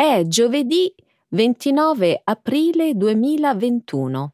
[0.00, 0.94] È giovedì
[1.30, 4.32] 29 aprile 2021.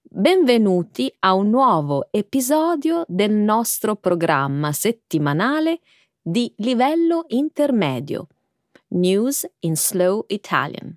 [0.00, 5.80] Benvenuti a un nuovo episodio del nostro programma settimanale
[6.18, 8.26] di livello intermedio,
[8.92, 10.96] News in Slow Italian.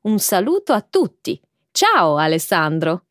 [0.00, 1.40] Un saluto a tutti.
[1.70, 3.04] Ciao Alessandro.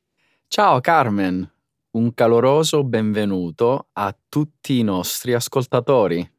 [0.49, 1.49] Ciao Carmen,
[1.91, 6.32] un caloroso benvenuto a tutti i nostri ascoltatori.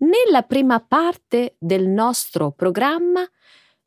[0.00, 3.22] Nella prima parte del nostro programma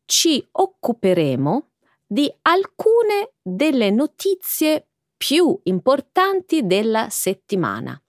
[0.06, 1.70] ci occuperemo
[2.06, 8.00] di alcune delle notizie più importanti della settimana.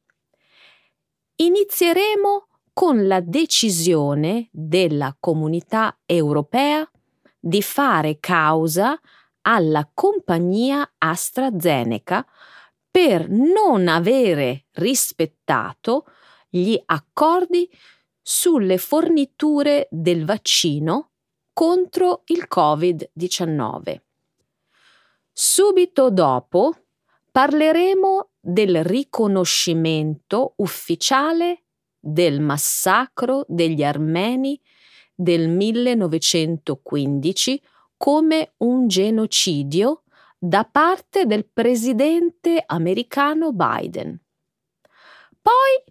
[1.37, 6.87] Inizieremo con la decisione della comunità europea
[7.41, 9.01] di fare causa
[9.43, 12.27] alla compagnia AstraZeneca
[12.91, 16.05] per non avere rispettato
[16.51, 17.69] gli accordi
[18.27, 21.11] sulle forniture del vaccino
[21.53, 24.01] contro il Covid-19.
[25.31, 26.75] Subito dopo
[27.31, 31.65] parleremo del riconoscimento ufficiale
[32.01, 34.59] del massacro degli armeni
[35.15, 37.63] del 1915
[37.99, 40.05] come un genocidio
[40.39, 44.19] da parte del presidente americano Biden.
[45.43, 45.85] Poi,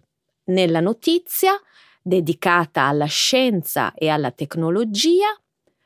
[0.46, 1.58] nella notizia,
[2.06, 5.28] dedicata alla scienza e alla tecnologia,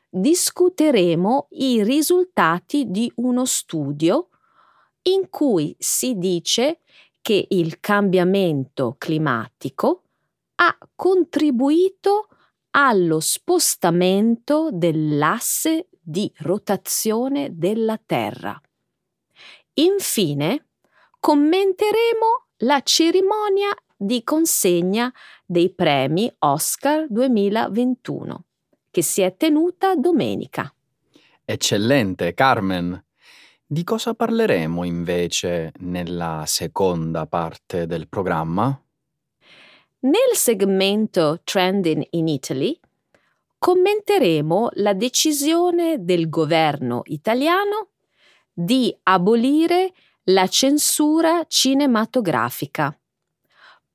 [0.09, 4.27] discuteremo i risultati di uno studio
[5.03, 6.81] in cui si dice
[7.21, 10.03] che il cambiamento climatico
[10.55, 12.27] ha contribuito
[12.71, 18.59] allo spostamento dell'asse di rotazione della Terra.
[19.75, 20.65] Infine,
[21.17, 23.69] commenteremo la cerimonia
[24.01, 25.13] di consegna
[25.45, 28.45] dei premi Oscar 2021,
[28.89, 30.73] che si è tenuta domenica.
[31.43, 33.03] Eccellente, Carmen.
[33.65, 38.81] Di cosa parleremo invece nella seconda parte del programma?
[39.99, 42.79] Nel segmento Trending in Italy
[43.57, 47.89] commenteremo la decisione del governo italiano
[48.53, 49.91] di abolire
[50.23, 52.98] la censura cinematografica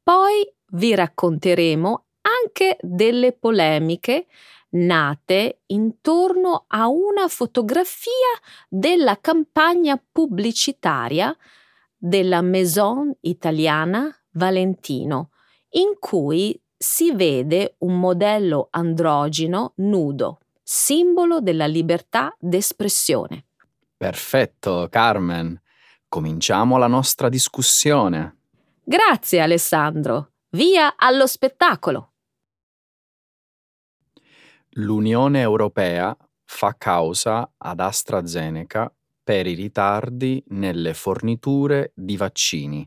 [0.04, 4.26] poi vi racconteremo anche delle polemiche
[4.74, 8.10] nate intorno a una fotografia
[8.68, 11.34] della campagna pubblicitaria
[11.96, 15.30] della Maison italiana Valentino,
[15.70, 23.46] in cui si vede un modello androgino nudo, simbolo della libertà d'espressione.
[23.96, 25.58] Perfetto, Carmen.
[26.08, 28.33] Cominciamo la nostra discussione.
[28.86, 30.32] Grazie Alessandro.
[30.50, 32.12] Via allo spettacolo.
[34.72, 36.14] L'Unione Europea
[36.44, 42.86] fa causa ad AstraZeneca per i ritardi nelle forniture di vaccini.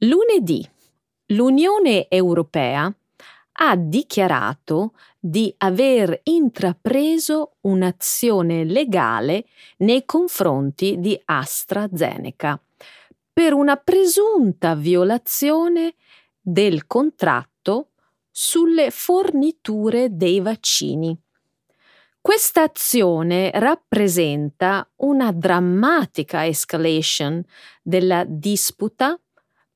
[0.00, 0.68] Lunedì
[1.28, 2.94] l'Unione Europea
[3.52, 9.46] ha dichiarato di aver intrapreso un'azione legale
[9.78, 12.60] nei confronti di AstraZeneca
[13.40, 15.94] per una presunta violazione
[16.38, 17.92] del contratto
[18.30, 21.18] sulle forniture dei vaccini.
[22.20, 27.42] Questa azione rappresenta una drammatica escalation
[27.80, 29.18] della disputa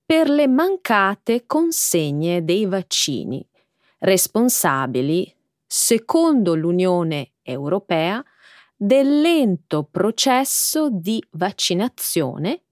[0.05, 3.43] per le mancate consegne dei vaccini,
[4.01, 5.35] responsabili,
[5.67, 8.23] secondo l'Unione Europea,
[8.77, 12.64] del lento processo di vaccinazione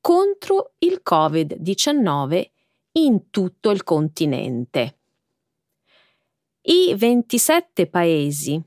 [0.00, 2.50] contro il Covid-19
[2.92, 4.98] in tutto il continente.
[6.62, 8.62] I 27 Paesi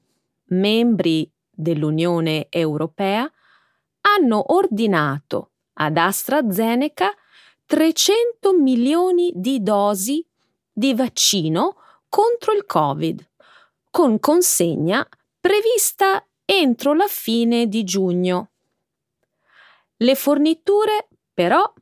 [0.51, 3.29] membri dell'Unione Europea
[4.01, 7.13] hanno ordinato ad AstraZeneca
[7.65, 10.25] 300 milioni di dosi
[10.71, 11.77] di vaccino
[12.09, 13.29] contro il Covid,
[13.89, 15.07] con consegna
[15.39, 18.49] prevista entro la fine di giugno.
[19.97, 21.07] Le forniture
[21.41, 21.73] però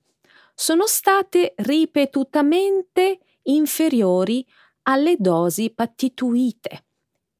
[0.56, 4.48] sono state ripetutamente inferiori
[4.84, 6.86] alle dosi patituite,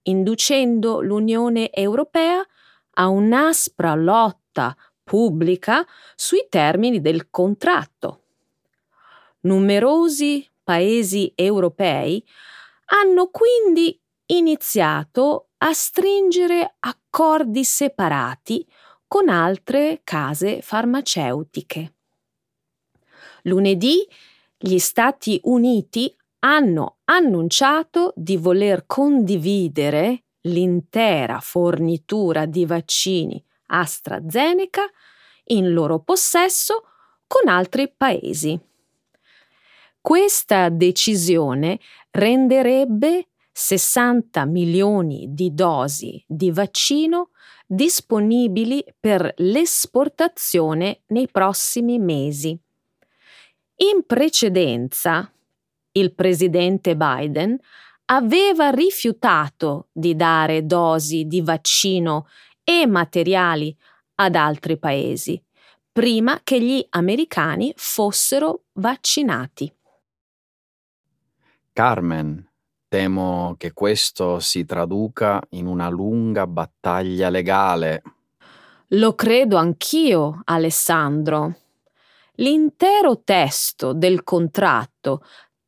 [0.02, 2.46] inducendo l'Unione Europea
[2.96, 8.24] a un'aspra lotta pubblica sui termini del contratto.
[9.42, 12.22] Numerosi paesi europei
[12.88, 18.68] hanno quindi iniziato a stringere accordi separati
[19.08, 21.94] con altre case farmaceutiche.
[23.50, 24.08] Lunedì
[24.56, 34.84] gli Stati Uniti hanno annunciato di voler condividere l'intera fornitura di vaccini AstraZeneca
[35.46, 36.84] in loro possesso
[37.28, 38.58] con altri paesi.
[40.00, 41.80] Questa decisione
[42.12, 47.32] renderebbe 60 milioni di dosi di vaccino
[47.66, 52.58] disponibili per l'esportazione nei prossimi mesi.
[53.82, 55.32] In precedenza,
[55.94, 57.58] il presidente Biden
[58.06, 62.28] aveva rifiutato di dare dosi di vaccino
[62.64, 63.76] e materiali
[64.16, 65.42] ad altri paesi
[65.92, 69.74] prima che gli americani fossero vaccinati.
[71.74, 72.48] Carmen,
[72.88, 78.02] temo che questo si traduca in una lunga battaglia legale.
[78.94, 81.56] Lo credo anch'io, Alessandro.
[82.40, 85.24] L'intero testo del contratto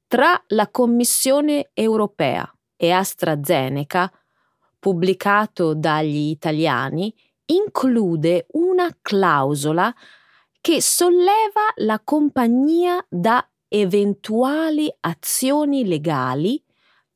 [0.08, 4.10] tra la Commissione europea e AstraZeneca,
[4.80, 7.14] pubblicato dagli italiani,
[7.46, 9.94] include una clausola
[10.62, 16.64] che solleva la compagnia da eventuali azioni legali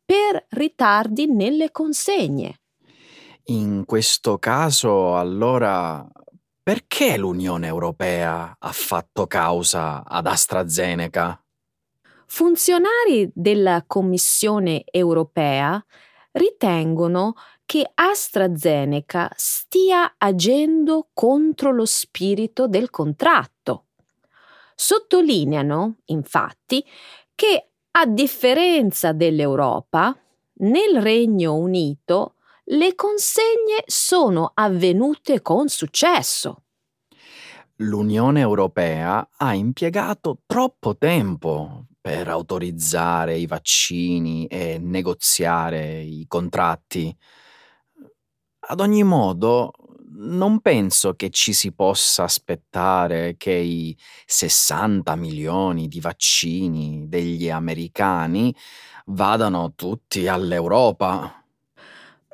[0.03, 2.59] per ritardi nelle consegne.
[3.45, 6.05] In questo caso, allora,
[6.65, 11.39] perché l'Unione Europea ha fatto causa ad AstraZeneca?
[12.25, 15.79] Funzionari della Commissione europea
[16.31, 17.35] ritengono
[17.67, 23.85] che AstraZeneca stia agendo contro lo spirito del contratto.
[24.73, 26.83] Sottolineano, infatti,
[27.35, 30.17] che a differenza dell'Europa,
[30.61, 32.34] nel Regno Unito
[32.69, 36.63] le consegne sono avvenute con successo.
[37.79, 47.15] L'Unione Europea ha impiegato troppo tempo per autorizzare i vaccini e negoziare i contratti.
[48.67, 49.73] Ad ogni modo,
[50.17, 53.95] non penso che ci si possa aspettare che i
[54.25, 58.55] 60 milioni di vaccini degli americani
[59.07, 61.44] vadano tutti all'Europa.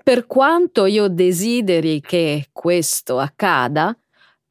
[0.03, 3.95] Per quanto io desideri che questo accada,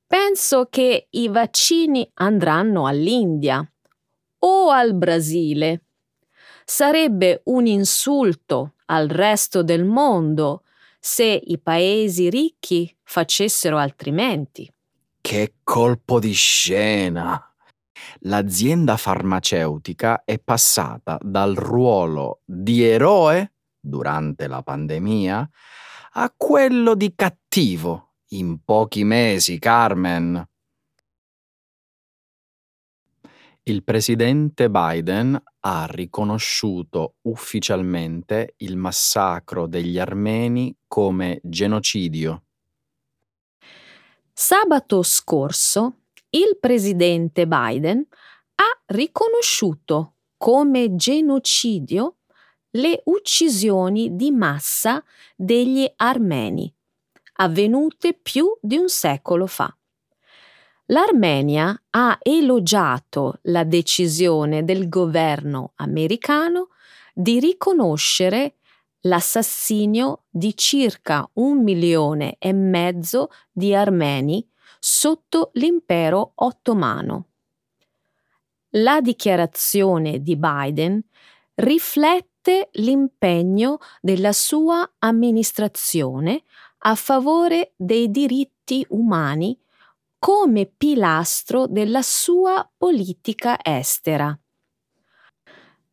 [0.06, 3.68] penso che i vaccini andranno all'India
[4.40, 5.82] o al Brasile.
[6.64, 10.62] Sarebbe un insulto al resto del mondo
[11.00, 14.72] se i paesi ricchi facessero altrimenti.
[15.20, 17.44] Che colpo di scena!
[18.20, 25.48] L'azienda farmaceutica è passata dal ruolo di eroe durante la pandemia
[26.12, 30.46] a quello di cattivo in pochi mesi, Carmen.
[33.62, 42.44] Il presidente Biden ha riconosciuto ufficialmente il massacro degli armeni come genocidio.
[44.32, 48.06] Sabato scorso il presidente Biden
[48.54, 52.19] ha riconosciuto come genocidio
[52.72, 55.02] le uccisioni di massa
[55.34, 56.72] degli armeni,
[57.34, 59.74] avvenute più di un secolo fa.
[60.86, 66.68] L'Armenia ha elogiato la decisione del governo americano
[67.14, 68.56] di riconoscere
[69.02, 74.46] l'assassinio di circa un milione e mezzo di armeni
[74.78, 77.26] sotto l'impero ottomano.
[78.74, 81.00] La dichiarazione di Biden
[81.54, 82.29] riflette
[82.72, 86.44] l'impegno della sua amministrazione
[86.78, 89.58] a favore dei diritti umani
[90.18, 94.38] come pilastro della sua politica estera.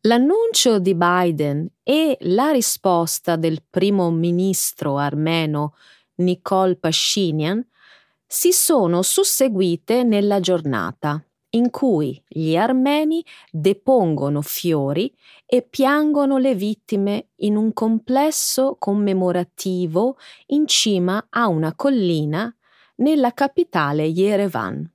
[0.02, 5.76] L'annuncio di Biden e la risposta del primo ministro armeno
[6.16, 7.66] Nikol Pashinyan
[8.26, 11.22] si sono susseguite nella giornata
[11.58, 15.14] in cui gli armeni depongono fiori
[15.46, 22.54] e piangono le vittime in un complesso commemorativo in cima a una collina
[22.98, 24.90] nella capitale Yerevan.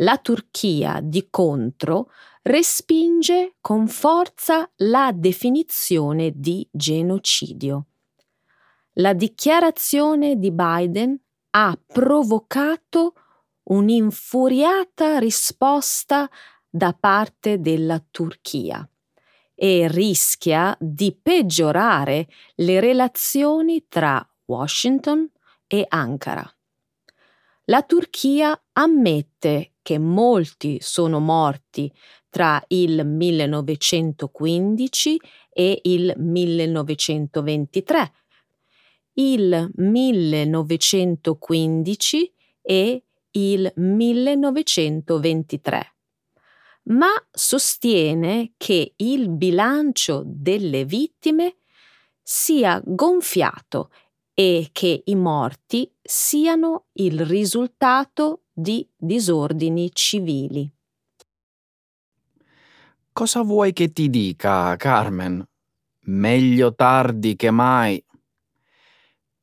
[0.00, 2.10] La Turchia, di contro,
[2.42, 7.86] respinge con forza la definizione di genocidio.
[8.94, 11.18] La dichiarazione di Biden
[11.50, 13.14] ha provocato
[13.68, 16.30] un'infuriata risposta
[16.68, 18.86] da parte della Turchia
[19.54, 25.30] e rischia di peggiorare le relazioni tra Washington
[25.66, 26.48] e Ankara.
[27.64, 31.92] La Turchia ammette che molti sono morti
[32.28, 35.20] tra il 1915
[35.50, 38.12] e il 1923,
[39.14, 43.05] il 1915 e
[43.36, 45.96] il 1923
[46.88, 51.56] ma sostiene che il bilancio delle vittime
[52.22, 53.90] sia gonfiato
[54.34, 60.70] e che i morti siano il risultato di disordini civili.
[63.12, 65.44] Cosa vuoi che ti dica, Carmen?
[66.00, 68.04] Meglio tardi che mai.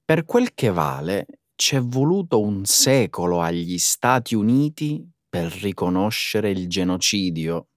[0.06, 1.26] Per quel che vale,
[1.66, 7.70] c'è voluto un secolo agli Stati Uniti per riconoscere il genocidio.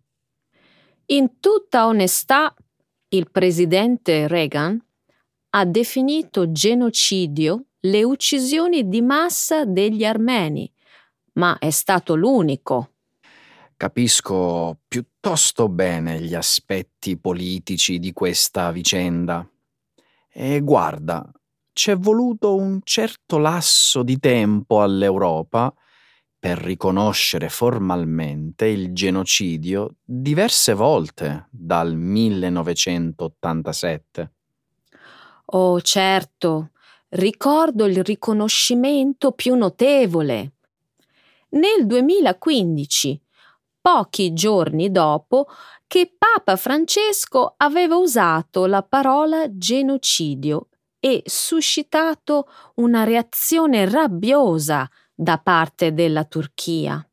[1.12, 2.52] In tutta onestà,
[3.10, 4.84] il presidente Reagan
[5.50, 10.68] ha definito genocidio le uccisioni di massa degli armeni,
[11.34, 12.94] ma è stato l'unico.
[13.76, 19.48] Capisco piuttosto bene gli aspetti politici di questa vicenda.
[20.28, 21.30] E guarda,
[21.76, 25.70] c'è voluto un certo lasso di tempo all'Europa
[26.38, 34.32] per riconoscere formalmente il genocidio diverse volte dal 1987.
[35.44, 36.70] Oh certo,
[37.10, 40.52] ricordo il riconoscimento più notevole.
[41.50, 43.20] Nel 2015,
[43.82, 45.46] pochi giorni dopo
[45.86, 50.68] che Papa Francesco aveva usato la parola genocidio
[51.06, 57.08] e suscitato una reazione rabbiosa da parte della Turchia.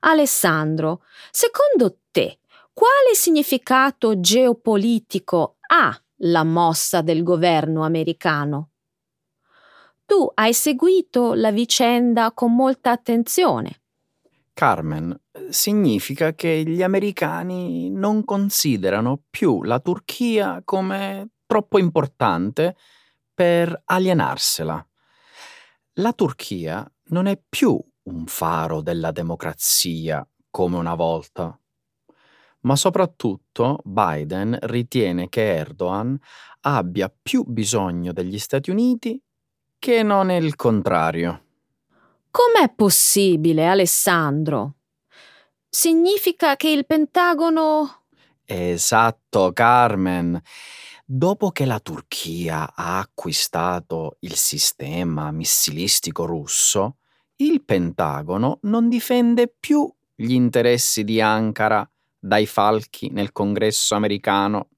[0.00, 1.02] Alessandro,
[1.32, 2.38] secondo te,
[2.72, 8.70] quale significato geopolitico ha la mossa del governo americano?
[10.04, 13.80] Tu hai seguito la vicenda con molta attenzione.
[14.52, 15.12] Carmen,
[15.48, 22.76] significa che gli americani non considerano più la Turchia come troppo importante
[23.32, 24.86] per alienarsela.
[25.94, 31.58] La Turchia non è più un faro della democrazia come una volta.
[32.60, 36.18] Ma soprattutto Biden ritiene che Erdogan
[36.62, 39.22] abbia più bisogno degli Stati Uniti
[39.78, 41.42] che non il contrario.
[42.30, 44.74] Com'è possibile, Alessandro?
[45.68, 48.04] Significa che il Pentagono...
[48.44, 50.40] Esatto, Carmen.
[51.08, 56.96] Dopo che la Turchia ha acquistato il sistema missilistico russo,
[57.36, 64.70] il Pentagono non difende più gli interessi di Ankara dai falchi nel congresso americano.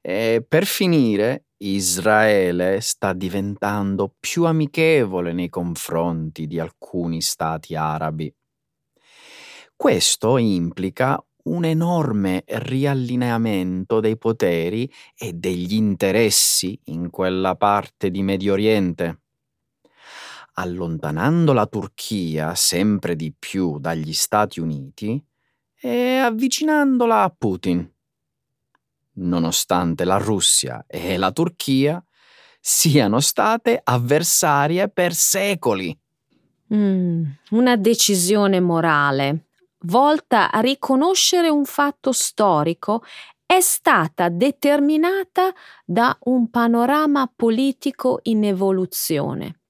[0.00, 8.32] E per finire, Israele sta diventando più amichevole nei confronti di alcuni stati arabi.
[9.74, 18.52] Questo implica un enorme riallineamento dei poteri e degli interessi in quella parte di Medio
[18.52, 19.20] Oriente.
[20.54, 25.22] Allontanando la Turchia sempre di più dagli Stati Uniti
[25.78, 27.92] e avvicinandola a Putin.
[29.18, 32.02] Nonostante la Russia e la Turchia
[32.60, 35.96] siano state avversarie per secoli.
[36.74, 39.45] Mm, una decisione morale
[39.80, 43.02] volta a riconoscere un fatto storico
[43.46, 45.52] è stata determinata
[45.84, 49.60] da un panorama politico in evoluzione.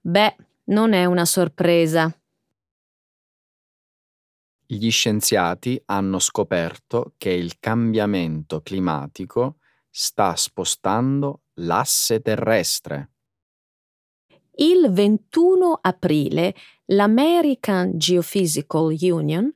[0.00, 2.14] Beh, non è una sorpresa.
[4.66, 9.58] Gli scienziati hanno scoperto che il cambiamento climatico
[9.90, 13.13] sta spostando l'asse terrestre.
[14.56, 16.54] Il 21 aprile
[16.86, 19.52] l'American Geophysical Union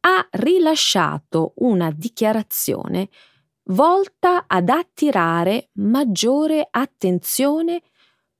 [0.00, 3.08] ha rilasciato una dichiarazione
[3.64, 7.82] volta ad attirare maggiore attenzione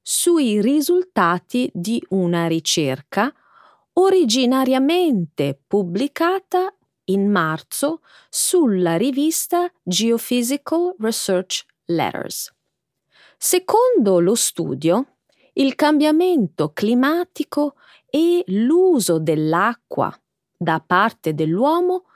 [0.01, 3.33] sui risultati di una ricerca
[3.93, 6.75] originariamente pubblicata
[7.05, 12.53] in marzo sulla rivista Geophysical Research Letters.
[13.37, 15.19] Secondo lo studio,
[15.61, 17.75] il cambiamento climatico
[18.09, 20.11] e l'uso dell'acqua
[20.57, 22.07] da parte dell'uomo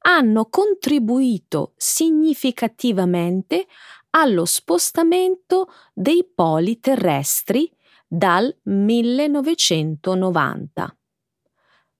[0.00, 3.66] hanno contribuito significativamente
[4.10, 7.70] allo spostamento dei poli terrestri
[8.06, 10.96] dal 1990.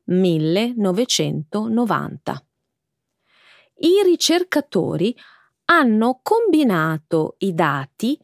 [0.04, 2.46] 1990.
[3.80, 5.14] I ricercatori
[5.66, 8.18] hanno combinato i dati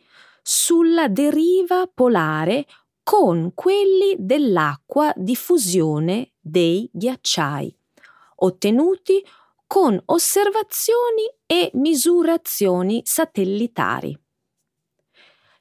[0.47, 2.67] sulla deriva polare
[3.03, 7.75] con quelli dell'acqua di fusione dei ghiacciai,
[8.37, 9.25] ottenuti
[9.67, 14.17] con osservazioni e misurazioni satellitari.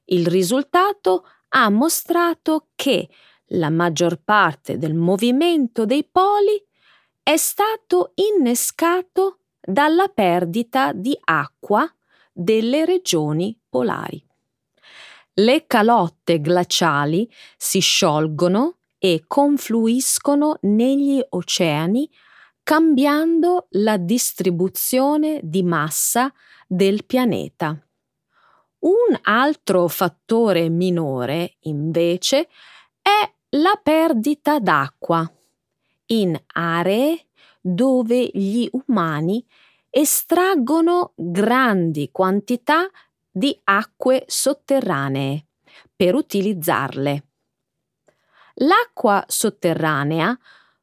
[0.05, 3.07] Il risultato ha mostrato che
[3.53, 6.61] la maggior parte del movimento dei poli
[7.23, 11.89] è stato innescato dalla perdita di acqua
[12.33, 14.21] delle regioni polari.
[15.35, 22.07] Le calotte glaciali si sciolgono e confluiscono negli oceani
[22.61, 26.31] cambiando la distribuzione di massa
[26.67, 27.75] del pianeta.
[28.79, 32.47] Un altro fattore minore, invece,
[33.01, 35.29] è la perdita d'acqua
[36.07, 37.25] in aree
[37.59, 39.43] dove gli umani
[39.89, 42.87] estraggono grandi quantità
[43.35, 45.47] di acque sotterranee
[45.95, 47.27] per utilizzarle.
[48.57, 50.37] L'acqua sotterranea,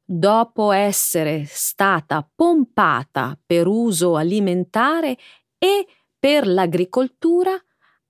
[0.04, 5.16] dopo essere stata pompata per uso alimentare
[5.56, 5.86] e
[6.18, 7.52] per l'agricoltura,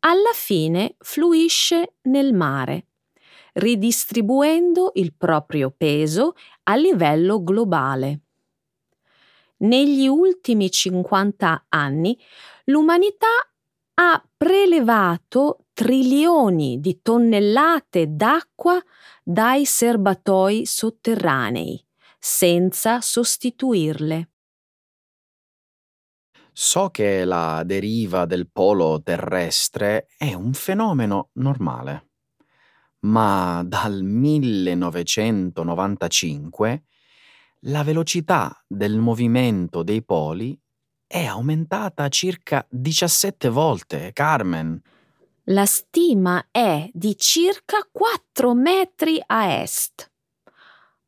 [0.01, 2.87] alla fine fluisce nel mare,
[3.53, 8.21] ridistribuendo il proprio peso a livello globale.
[9.59, 12.19] Negli ultimi 50 anni
[12.65, 13.50] l'umanità
[14.03, 18.83] ha prelevato trilioni di tonnellate d'acqua
[19.23, 21.87] dai serbatoi sotterranei,
[22.19, 24.31] senza sostituirle.
[26.53, 32.13] So che la deriva del polo terrestre è un fenomeno normale,
[33.01, 36.85] ma dal 1995
[37.65, 40.59] la velocità del movimento dei poli
[41.13, 44.81] è aumentata circa 17 volte, Carmen.
[45.47, 50.09] La stima è di circa 4 metri a est.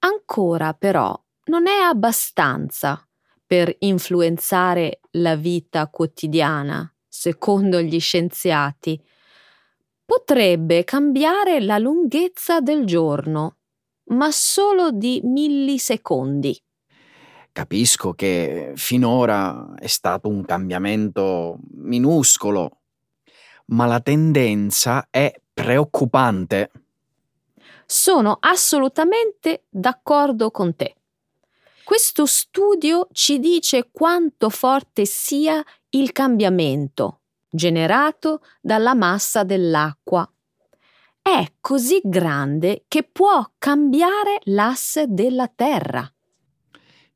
[0.01, 3.01] Ancora però non è abbastanza
[3.47, 9.01] per influenzare la vita quotidiana, secondo gli scienziati.
[10.05, 13.59] Potrebbe cambiare la lunghezza del giorno,
[14.07, 16.61] ma solo di millisecondi.
[17.53, 22.79] Capisco che finora è stato un cambiamento minuscolo,
[23.67, 26.71] ma la tendenza è preoccupante.
[27.85, 30.95] Sono assolutamente d'accordo con te.
[31.85, 40.27] Questo studio ci dice quanto forte sia il cambiamento generato dalla massa dell'acqua.
[41.21, 46.11] È così grande che può cambiare l'asse della Terra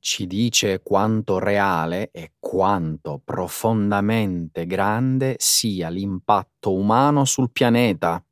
[0.07, 8.25] ci dice quanto reale e quanto profondamente grande sia l'impatto umano sul pianeta.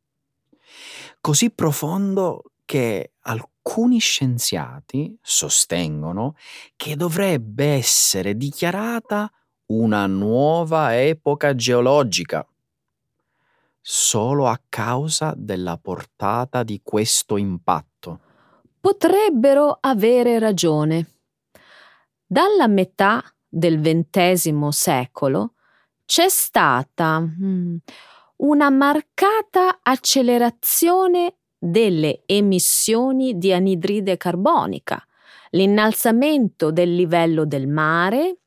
[1.20, 6.36] Così profondo che alcuni scienziati sostengono
[6.76, 9.28] che dovrebbe essere dichiarata
[9.66, 12.46] una nuova epoca geologica
[13.80, 18.20] solo a causa della portata di questo impatto.
[18.78, 21.13] Potrebbero avere ragione.
[22.26, 25.54] Dalla metà del XX secolo
[26.06, 27.76] c'è stata mm,
[28.36, 35.02] una marcata accelerazione delle emissioni di anidride carbonica,
[35.50, 38.38] l'innalzamento del livello del mare,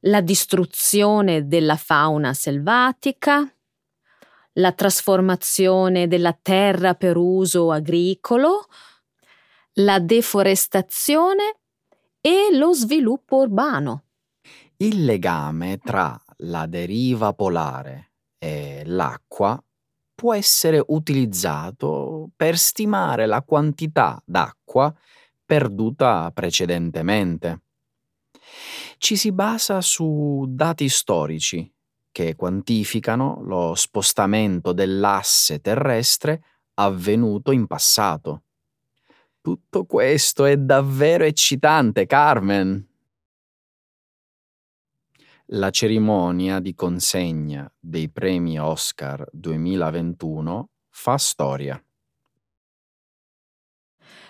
[0.00, 3.48] la distruzione della fauna selvatica,
[4.54, 8.66] la trasformazione della terra per uso agricolo,
[9.74, 11.61] la deforestazione
[12.22, 14.04] e lo sviluppo urbano.
[14.76, 19.62] Il legame tra la deriva polare e l'acqua
[20.14, 24.94] può essere utilizzato per stimare la quantità d'acqua
[25.44, 27.62] perduta precedentemente.
[28.98, 31.70] Ci si basa su dati storici
[32.12, 36.42] che quantificano lo spostamento dell'asse terrestre
[36.74, 38.44] avvenuto in passato.
[39.42, 42.88] Tutto questo è davvero eccitante, Carmen.
[45.46, 51.84] La cerimonia di consegna dei premi Oscar 2021 fa storia.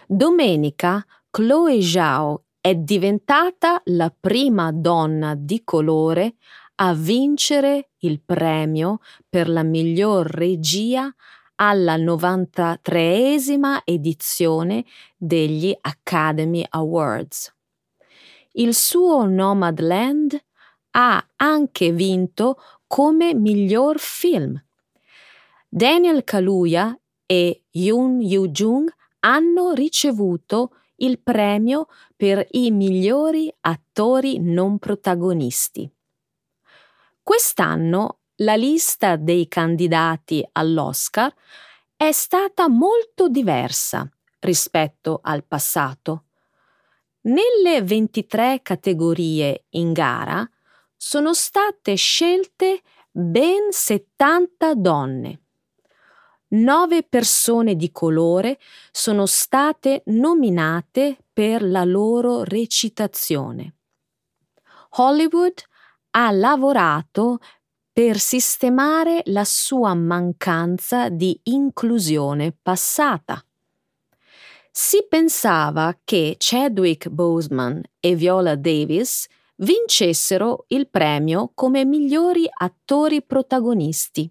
[0.07, 6.37] Domenica Chloe Zhao è diventata la prima donna di colore
[6.77, 11.15] a vincere il premio per la miglior regia
[11.65, 14.85] alla 93esima edizione
[15.17, 17.55] degli Academy Awards.
[18.55, 20.37] Il suo Nomadland
[20.91, 24.61] ha anche vinto come miglior film.
[25.69, 35.89] Daniel Kaluuya e Yoon Yoo-jung hanno ricevuto il premio per i migliori attori non protagonisti.
[37.23, 41.33] Quest'anno la lista dei candidati all'Oscar
[41.97, 44.09] è stata molto diversa
[44.41, 46.25] rispetto al passato.
[47.23, 50.49] Nelle 23 categorie in gara
[50.97, 55.41] sono state scelte ben 70 donne.
[56.49, 58.59] Nove persone di colore
[58.91, 63.77] sono state nominate per la loro recitazione.
[64.97, 65.63] Hollywood
[66.11, 67.39] ha lavorato
[67.93, 73.45] per sistemare la sua mancanza di inclusione passata.
[74.71, 79.27] Si pensava che Chadwick Boseman e Viola Davis
[79.57, 84.31] vincessero il premio come migliori attori protagonisti.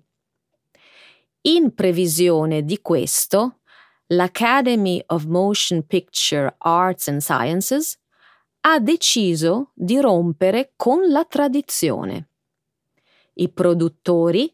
[1.42, 3.60] In previsione di questo,
[4.08, 8.00] l'Academy of Motion Picture Arts and Sciences
[8.62, 12.31] ha deciso di rompere con la tradizione.
[13.34, 14.54] I produttori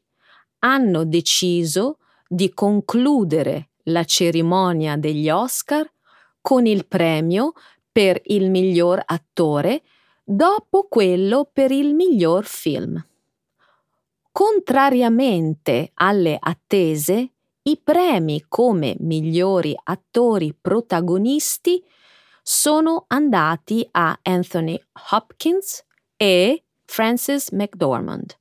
[0.60, 5.90] hanno deciso di concludere la cerimonia degli Oscar
[6.42, 7.54] con il premio
[7.92, 9.84] per il miglior attore
[10.24, 13.04] dopo quello per il miglior film.
[14.32, 17.32] Contrariamente alle attese,
[17.64, 21.84] i premi come migliori attori protagonisti
[22.44, 24.80] sono andati a Anthony
[25.12, 25.84] Hopkins
[26.16, 28.38] e Francis McDormand.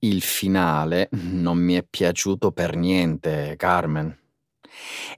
[0.00, 4.16] Il finale non mi è piaciuto per niente, Carmen.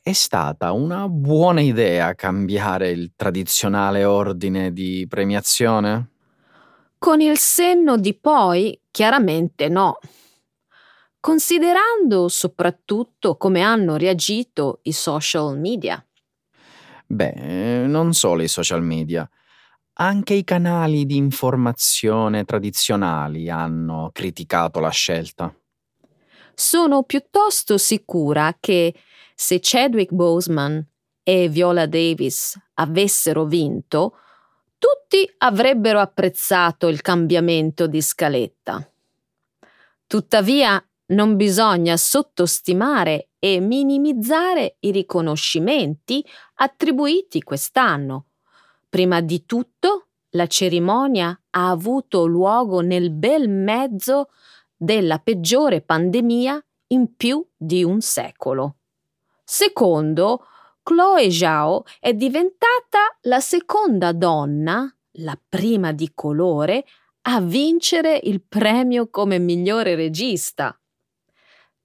[0.03, 6.11] È stata una buona idea cambiare il tradizionale ordine di premiazione?
[6.97, 9.99] Con il senno di poi, chiaramente no.
[11.21, 16.03] Considerando soprattutto come hanno reagito i social media.
[17.07, 19.29] Beh, non solo i social media.
[20.01, 25.53] Anche i canali di informazione tradizionali hanno criticato la scelta.
[26.55, 28.95] Sono piuttosto sicura che
[29.35, 30.87] se Chadwick Boseman
[31.25, 34.19] e Viola Davis avessero vinto,
[34.79, 38.89] tutti avrebbero apprezzato il cambiamento di scaletta.
[40.07, 48.28] Tuttavia, non bisogna sottostimare e minimizzare i riconoscimenti attribuiti quest'anno.
[48.89, 54.31] Prima di tutto, la cerimonia ha avuto luogo nel bel mezzo
[54.75, 58.77] della peggiore pandemia in più di un secolo.
[59.45, 60.47] Secondo,
[60.83, 66.87] Chloe Zhao è diventata la seconda donna, la prima di colore,
[67.23, 70.79] a vincere il premio come migliore regista.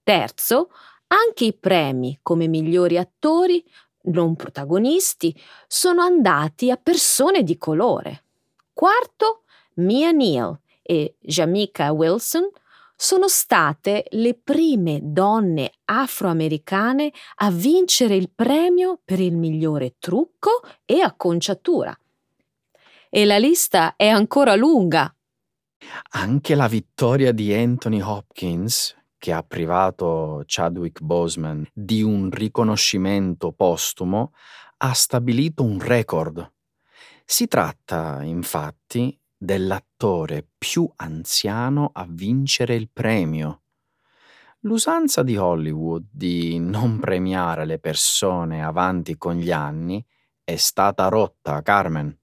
[0.03, 0.69] Terzo,
[1.07, 3.63] anche i premi come migliori attori
[4.03, 8.23] non protagonisti sono andati a persone di colore.
[8.73, 9.43] Quarto,
[9.75, 12.49] Mia Neal e Jamaica Wilson
[12.95, 21.01] sono state le prime donne afroamericane a vincere il premio per il migliore trucco e
[21.01, 21.97] acconciatura.
[23.09, 25.13] E la lista è ancora lunga.
[26.11, 34.33] Anche la vittoria di Anthony Hopkins, che ha privato Chadwick Boseman di un riconoscimento postumo,
[34.79, 36.51] ha stabilito un record.
[37.23, 43.61] Si tratta, infatti, dell'attore più anziano a vincere il premio.
[44.63, 50.05] L'usanza di Hollywood di non premiare le persone avanti con gli anni
[50.43, 52.13] è stata rotta, Carmen.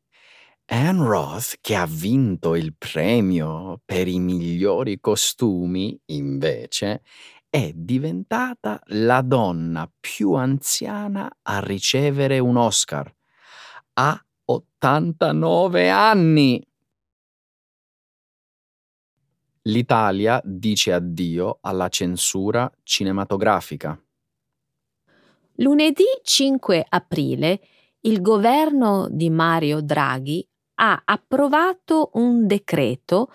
[0.72, 7.02] Anne Roth, che ha vinto il premio per i migliori costumi, invece,
[7.48, 13.12] è diventata la donna più anziana a ricevere un Oscar.
[13.94, 16.64] Ha 89 anni!
[19.62, 24.00] L'Italia dice addio alla censura cinematografica.
[25.54, 27.60] Lunedì 5 aprile
[28.02, 30.46] il governo di Mario Draghi
[30.82, 33.30] ha approvato un decreto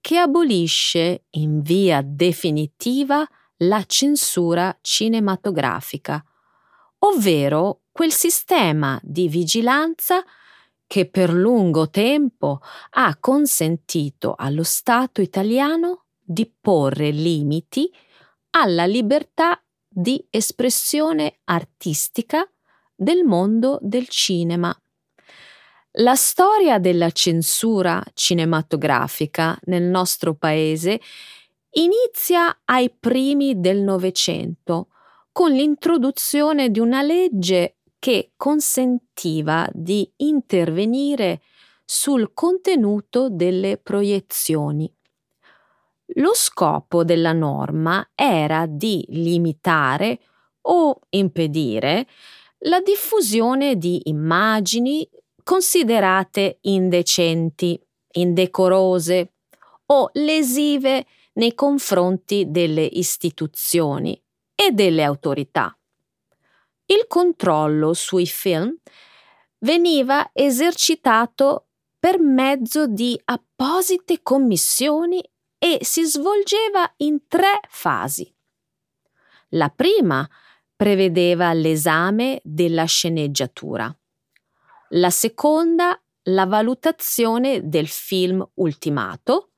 [0.00, 3.26] che abolisce in via definitiva
[3.62, 6.22] la censura cinematografica,
[7.00, 10.22] ovvero quel sistema di vigilanza
[10.86, 12.60] che per lungo tempo
[12.90, 17.90] ha consentito allo Stato italiano di porre limiti
[18.50, 22.46] alla libertà di espressione artistica
[22.94, 24.76] del mondo del cinema.
[25.94, 31.00] La storia della censura cinematografica nel nostro paese
[31.70, 34.90] inizia ai primi del Novecento
[35.32, 41.40] con l'introduzione di una legge che consentiva di intervenire
[41.84, 44.92] sul contenuto delle proiezioni.
[46.14, 50.20] Lo scopo della norma era di limitare
[50.62, 52.06] o impedire
[52.64, 55.08] la diffusione di immagini
[55.50, 57.76] considerate indecenti,
[58.12, 59.32] indecorose
[59.86, 64.12] o lesive nei confronti delle istituzioni
[64.54, 65.76] e delle autorità.
[66.86, 68.76] Il controllo sui film
[69.58, 71.66] veniva esercitato
[71.98, 75.20] per mezzo di apposite commissioni
[75.58, 78.32] e si svolgeva in tre fasi.
[79.48, 80.24] La prima
[80.76, 83.92] prevedeva l'esame della sceneggiatura,
[84.90, 89.52] la seconda la valutazione del film ultimato,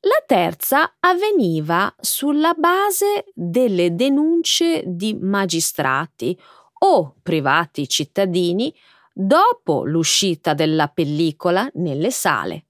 [0.00, 6.38] la terza avveniva sulla base delle denunce di magistrati
[6.78, 8.74] o privati cittadini
[9.12, 12.66] dopo l'uscita della pellicola nelle sale.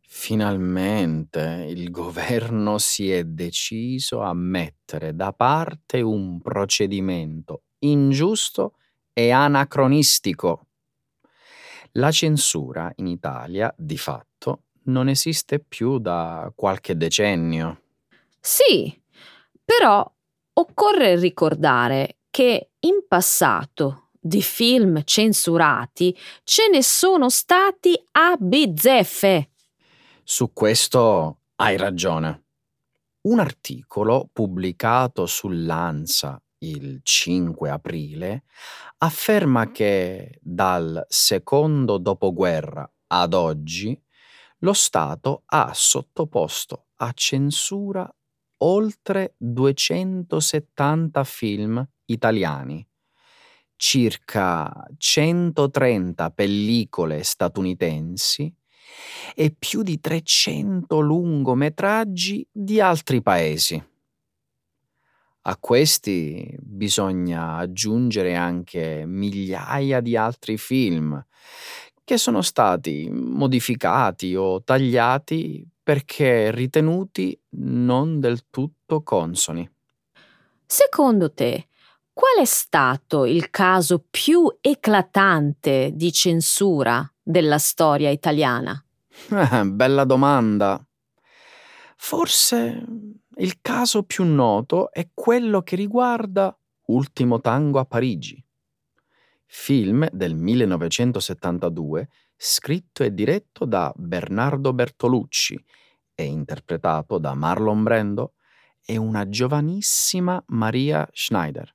[0.00, 8.74] Finalmente il governo si è deciso a mettere da parte un procedimento ingiusto
[9.12, 10.67] e anacronistico.
[11.98, 17.80] La censura in Italia, di fatto, non esiste più da qualche decennio.
[18.38, 18.96] Sì,
[19.64, 20.08] però
[20.52, 29.50] occorre ricordare che in passato di film censurati ce ne sono stati a bizzeffe.
[30.22, 32.44] Su questo hai ragione.
[33.22, 38.44] Un articolo pubblicato sull'ANSA il 5 aprile
[38.98, 44.00] afferma che dal secondo dopoguerra ad oggi
[44.60, 48.12] lo Stato ha sottoposto a censura
[48.60, 52.84] oltre 270 film italiani,
[53.76, 58.52] circa 130 pellicole statunitensi
[59.34, 63.87] e più di 300 lungometraggi di altri paesi.
[65.48, 71.24] A questi bisogna aggiungere anche migliaia di altri film
[72.04, 79.66] che sono stati modificati o tagliati perché ritenuti non del tutto consoni.
[80.66, 81.68] Secondo te,
[82.12, 88.84] qual è stato il caso più eclatante di censura della storia italiana?
[89.30, 90.78] Eh, bella domanda.
[91.96, 92.84] Forse
[93.38, 96.56] il caso più noto è quello che riguarda
[96.88, 98.42] Ultimo tango a Parigi
[99.50, 105.62] film del 1972 scritto e diretto da Bernardo Bertolucci
[106.14, 108.34] e interpretato da Marlon Brando
[108.84, 111.74] e una giovanissima Maria Schneider.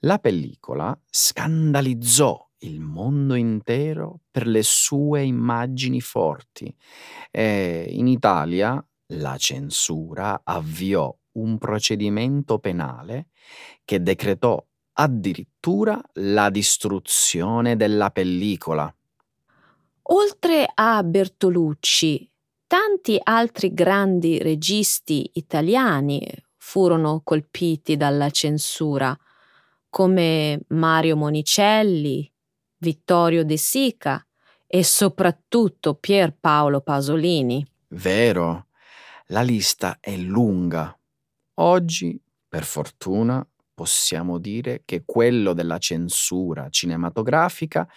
[0.00, 6.74] La pellicola scandalizzò il mondo intero per le sue immagini forti
[7.30, 13.28] e in Italia la censura avviò un procedimento penale
[13.84, 14.62] che decretò
[14.94, 18.92] addirittura la distruzione della pellicola.
[20.10, 22.30] Oltre a Bertolucci,
[22.66, 29.16] tanti altri grandi registi italiani furono colpiti dalla censura,
[29.88, 32.30] come Mario Monicelli,
[32.78, 34.24] Vittorio De Sica
[34.66, 37.64] e soprattutto Pier Paolo Pasolini.
[37.88, 38.67] Vero,
[39.28, 40.96] la lista è lunga.
[41.60, 47.88] Oggi, per fortuna, possiamo dire che quello della censura cinematografica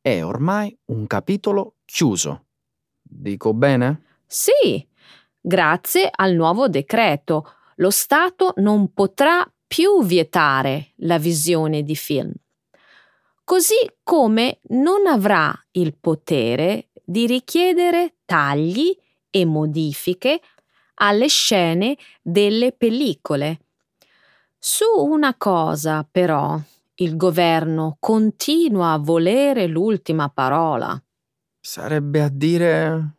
[0.00, 2.46] è ormai un capitolo chiuso.
[3.00, 4.20] Dico bene?
[4.26, 4.86] Sì,
[5.40, 12.32] grazie al nuovo decreto lo Stato non potrà più vietare la visione di film,
[13.44, 18.94] così come non avrà il potere di richiedere tagli
[19.30, 20.40] e modifiche
[21.02, 23.58] alle scene delle pellicole
[24.64, 26.56] su una cosa, però,
[26.94, 31.02] il governo continua a volere l'ultima parola.
[31.60, 33.14] Sarebbe a dire...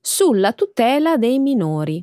[0.00, 2.02] Sulla tutela dei minori.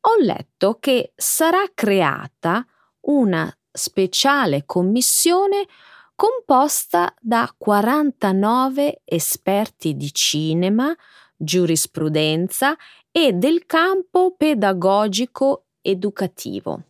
[0.00, 2.66] Ho letto che sarà creata
[3.00, 5.66] una speciale commissione
[6.14, 10.96] composta da 49 esperti di cinema,
[11.36, 12.74] giurisprudenza
[13.16, 16.82] e del campo pedagogico educativo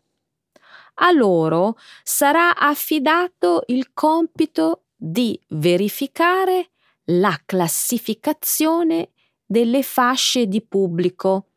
[0.96, 6.70] a loro sarà affidato il compito di verificare
[7.08, 9.10] la classificazione
[9.44, 11.48] delle fasce di pubblico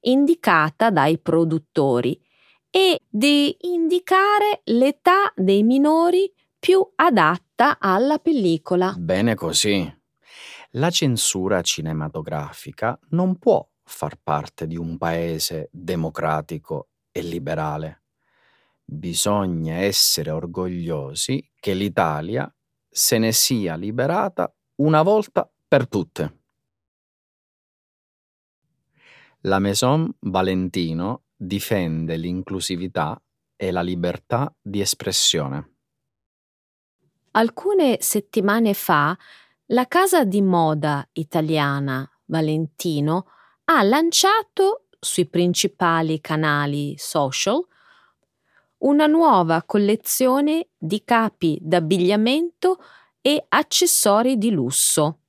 [0.00, 2.20] indicata dai produttori
[2.70, 8.94] e di indicare l'età dei minori più adatta alla pellicola.
[8.96, 10.02] Bene così.
[10.76, 18.02] La censura cinematografica non può far parte di un paese democratico e liberale.
[18.84, 22.52] Bisogna essere orgogliosi che l'Italia
[22.88, 26.38] se ne sia liberata una volta per tutte.
[29.42, 33.20] La Maison Valentino difende l'inclusività
[33.56, 35.72] e la libertà di espressione.
[37.32, 39.16] Alcune settimane fa
[39.66, 43.26] la casa di moda italiana Valentino
[43.64, 47.60] ha lanciato sui principali canali social
[48.78, 52.78] una nuova collezione di capi d'abbigliamento
[53.22, 55.20] e accessori di lusso.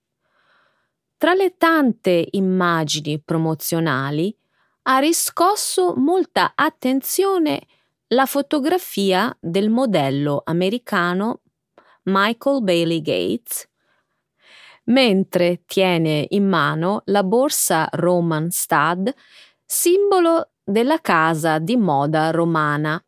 [1.18, 4.36] Tra le tante immagini promozionali
[4.84, 7.66] ha riscosso molta attenzione
[8.08, 11.42] la fotografia del modello americano
[12.04, 13.68] Michael Bailey Gates,
[14.86, 19.14] mentre tiene in mano la borsa Roman Stud,
[19.64, 23.04] simbolo della casa di moda romana.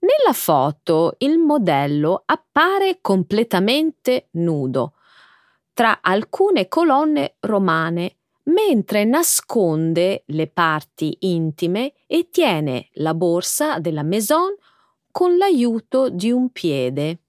[0.00, 4.92] Nella foto il modello appare completamente nudo
[5.78, 8.16] tra alcune colonne romane
[8.48, 14.56] mentre nasconde le parti intime e tiene la borsa della Maison
[15.12, 17.20] con l'aiuto di un piede.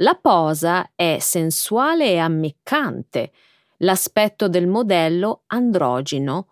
[0.00, 3.32] La posa è sensuale e ammiccante,
[3.78, 6.48] l'aspetto del modello androgino,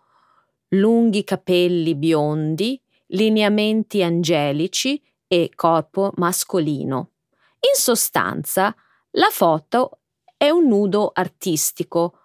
[0.69, 7.11] lunghi capelli biondi, lineamenti angelici e corpo mascolino.
[7.59, 8.75] In sostanza,
[9.11, 9.99] la foto
[10.35, 12.19] è un nudo artistico,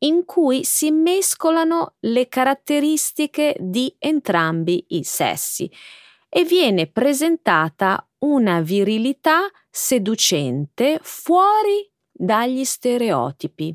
[0.00, 5.70] in cui si mescolano le caratteristiche di entrambi i sessi
[6.28, 13.72] e viene presentata una virilità seducente fuori dagli stereotipi.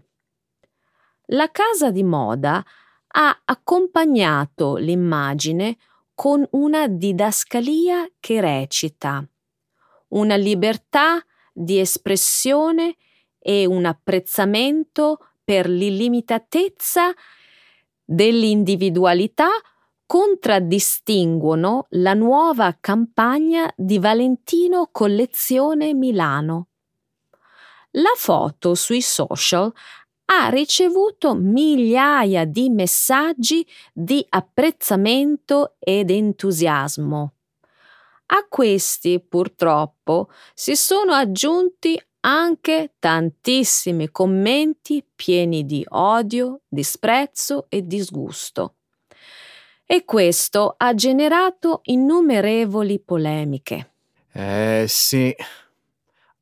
[1.27, 2.63] La casa di moda
[3.13, 5.77] ha accompagnato l'immagine
[6.13, 9.25] con una didascalia che recita
[10.09, 12.97] una libertà di espressione
[13.39, 17.13] e un apprezzamento per l'illimitatezza
[18.03, 19.49] dell'individualità
[20.11, 26.67] contraddistinguono la nuova campagna di Valentino Collezione Milano.
[27.91, 29.71] La foto sui social
[30.25, 37.35] ha ricevuto migliaia di messaggi di apprezzamento ed entusiasmo.
[38.25, 48.75] A questi, purtroppo, si sono aggiunti anche tantissimi commenti pieni di odio, disprezzo e disgusto.
[49.93, 53.95] E questo ha generato innumerevoli polemiche.
[54.31, 55.35] Eh sì,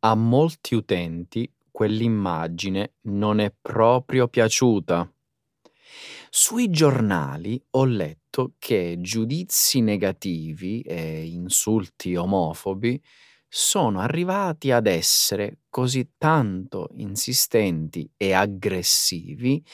[0.02, 5.12] a molti utenti quell'immagine non è proprio piaciuta.
[6.30, 13.02] Sui giornali ho letto che giudizi negativi e insulti omofobi
[13.48, 19.66] sono arrivati ad essere così tanto insistenti e aggressivi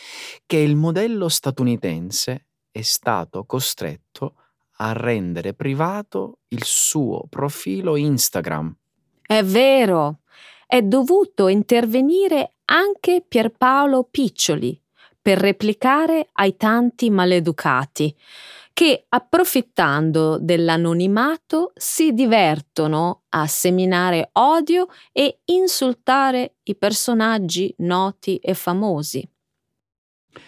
[0.45, 4.35] che il modello statunitense è stato costretto
[4.79, 8.75] a rendere privato il suo profilo Instagram.
[9.21, 10.19] È vero,
[10.67, 14.77] è dovuto intervenire anche Pierpaolo Piccioli
[15.21, 18.13] per replicare ai tanti maleducati
[18.73, 29.25] che, approfittando dell'anonimato, si divertono a seminare odio e insultare i personaggi noti e famosi.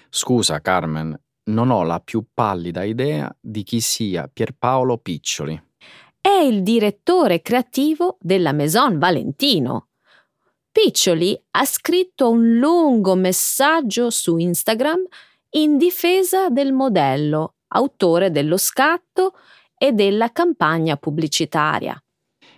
[0.09, 5.61] Scusa, Carmen, non ho la più pallida idea di chi sia Pierpaolo Piccioli.
[6.19, 9.89] È il direttore creativo della Maison Valentino.
[10.71, 15.03] Piccioli ha scritto un lungo messaggio su Instagram
[15.51, 19.33] in difesa del modello autore dello scatto
[19.77, 22.01] e della campagna pubblicitaria.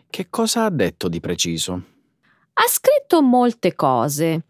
[0.09, 1.83] Che cosa ha detto di preciso?
[2.53, 4.45] Ha scritto molte cose.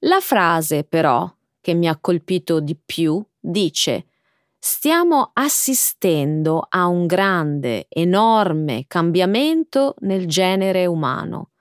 [0.00, 4.06] La frase, però, che mi ha colpito di più, dice
[4.62, 11.52] Stiamo assistendo a un grande, enorme cambiamento nel genere umano.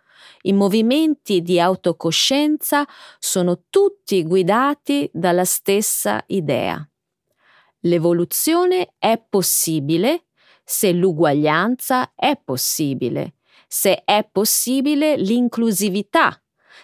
[0.41, 2.85] I movimenti di autocoscienza
[3.17, 6.85] sono tutti guidati dalla stessa idea.
[7.83, 10.25] L'evoluzione è possibile
[10.65, 16.37] se l'uguaglianza è possibile, se è possibile l'inclusività,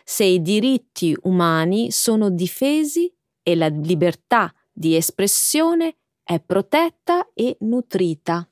[0.06, 8.46] se i diritti umani sono difesi e la libertà di espressione è protetta e nutrita.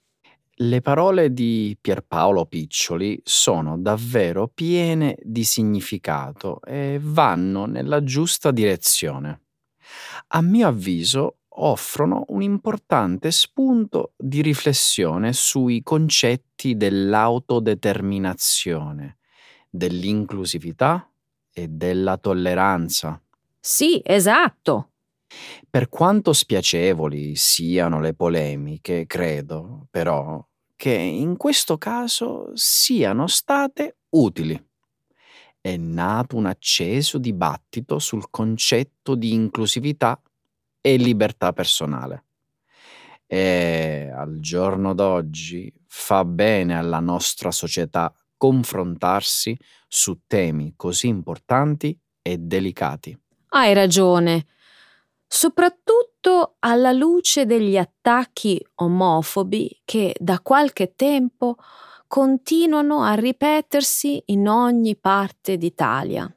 [0.55, 9.41] Le parole di Pierpaolo Piccioli sono davvero piene di significato e vanno nella giusta direzione.
[10.27, 19.17] A mio avviso offrono un importante spunto di riflessione sui concetti dell'autodeterminazione,
[19.69, 21.05] dell'inclusività
[21.51, 23.21] e della tolleranza.
[23.59, 24.92] Sì, esatto.
[25.69, 34.61] Per quanto spiacevoli siano le polemiche, credo, però, che in questo caso siano state utili.
[35.59, 40.21] È nato un acceso dibattito sul concetto di inclusività
[40.81, 42.25] e libertà personale.
[43.25, 49.57] E al giorno d'oggi fa bene alla nostra società confrontarsi
[49.87, 53.17] su temi così importanti e delicati.
[53.49, 54.45] Hai ragione.
[55.35, 61.55] Soprattutto alla luce degli attacchi omofobi che da qualche tempo
[62.05, 66.31] continuano a ripetersi in ogni parte d'Italia.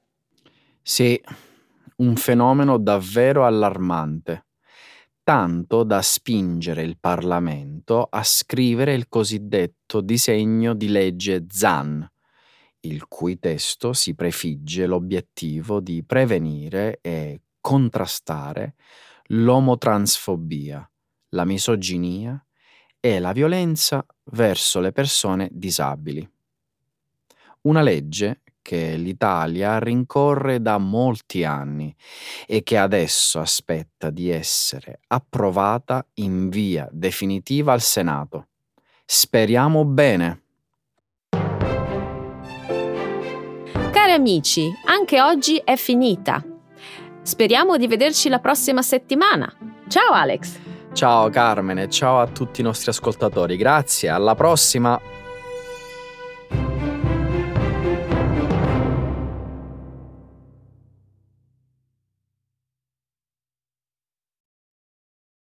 [0.81, 1.21] Sì,
[1.97, 4.47] un fenomeno davvero allarmante,
[5.23, 12.11] tanto da spingere il Parlamento a scrivere il cosiddetto disegno di legge ZAN,
[12.81, 18.77] il cui testo si prefigge l'obiettivo di prevenire e contrastare
[19.31, 20.89] l'omotransfobia,
[21.31, 22.41] la misoginia
[23.01, 26.31] e la violenza verso le persone disabili.
[27.63, 31.93] Una legge che l'Italia rincorre da molti anni
[32.47, 38.47] e che adesso aspetta di essere approvata in via definitiva al Senato.
[39.05, 40.43] Speriamo bene.
[43.91, 46.45] Cari amici, anche oggi è finita.
[47.27, 49.53] Speriamo di vederci la prossima settimana.
[49.89, 50.61] Ciao Alex!
[50.93, 55.16] Ciao Carmine, ciao a tutti i nostri ascoltatori, grazie, alla prossima!